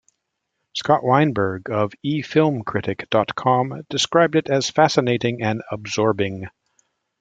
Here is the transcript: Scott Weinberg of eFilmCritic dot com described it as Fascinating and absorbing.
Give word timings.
Scott 0.75 1.03
Weinberg 1.03 1.69
of 1.69 1.93
eFilmCritic 2.03 3.07
dot 3.11 3.35
com 3.35 3.83
described 3.87 4.35
it 4.35 4.49
as 4.49 4.67
Fascinating 4.71 5.43
and 5.43 5.61
absorbing. 5.71 6.47